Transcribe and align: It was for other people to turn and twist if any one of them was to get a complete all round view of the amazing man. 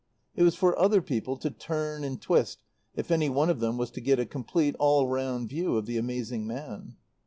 It 0.35 0.41
was 0.41 0.55
for 0.55 0.75
other 0.79 0.99
people 0.99 1.37
to 1.37 1.51
turn 1.51 2.03
and 2.03 2.19
twist 2.19 2.63
if 2.95 3.11
any 3.11 3.29
one 3.29 3.51
of 3.51 3.59
them 3.59 3.77
was 3.77 3.91
to 3.91 4.01
get 4.01 4.19
a 4.19 4.25
complete 4.25 4.75
all 4.79 5.05
round 5.07 5.47
view 5.49 5.77
of 5.77 5.85
the 5.85 5.97
amazing 5.99 6.47
man. 6.47 6.95